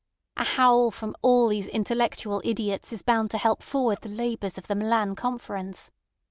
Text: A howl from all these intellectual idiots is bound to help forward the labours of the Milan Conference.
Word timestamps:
A 0.35 0.43
howl 0.43 0.89
from 0.89 1.15
all 1.21 1.49
these 1.49 1.67
intellectual 1.67 2.41
idiots 2.43 2.91
is 2.91 3.03
bound 3.03 3.29
to 3.29 3.37
help 3.37 3.61
forward 3.61 3.99
the 4.01 4.09
labours 4.09 4.57
of 4.57 4.65
the 4.65 4.73
Milan 4.73 5.13
Conference. 5.15 5.91